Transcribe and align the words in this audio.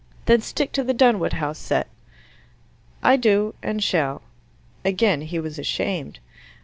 "Then 0.25 0.41
stick 0.41 0.71
to 0.71 0.83
the 0.83 0.95
Dunwood 0.95 1.33
House 1.33 1.59
set." 1.59 1.87
"I 3.03 3.17
do, 3.17 3.53
and 3.61 3.83
shall." 3.83 4.23
Again 4.83 5.21
he 5.21 5.37
was 5.37 5.59
ashamed. 5.59 6.17